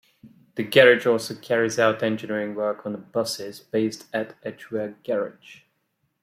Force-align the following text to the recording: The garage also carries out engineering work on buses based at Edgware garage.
The 0.55 0.63
garage 0.63 1.05
also 1.05 1.35
carries 1.35 1.77
out 1.77 2.01
engineering 2.01 2.55
work 2.55 2.87
on 2.87 2.99
buses 3.11 3.59
based 3.59 4.07
at 4.11 4.33
Edgware 4.41 4.95
garage. 5.05 5.59